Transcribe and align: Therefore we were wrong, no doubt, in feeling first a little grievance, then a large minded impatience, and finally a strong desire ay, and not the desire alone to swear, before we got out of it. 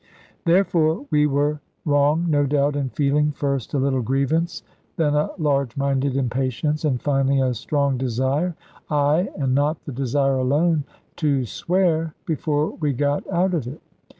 Therefore 0.45 1.05
we 1.11 1.27
were 1.27 1.61
wrong, 1.85 2.25
no 2.27 2.47
doubt, 2.47 2.75
in 2.75 2.89
feeling 2.89 3.29
first 3.31 3.75
a 3.75 3.77
little 3.77 4.01
grievance, 4.01 4.63
then 4.95 5.13
a 5.13 5.29
large 5.37 5.77
minded 5.77 6.15
impatience, 6.17 6.83
and 6.83 6.99
finally 6.99 7.39
a 7.39 7.53
strong 7.53 7.97
desire 7.99 8.55
ay, 8.89 9.29
and 9.37 9.53
not 9.53 9.85
the 9.85 9.91
desire 9.91 10.39
alone 10.39 10.85
to 11.17 11.45
swear, 11.45 12.15
before 12.25 12.71
we 12.79 12.93
got 12.93 13.29
out 13.31 13.53
of 13.53 13.67
it. 13.67 13.79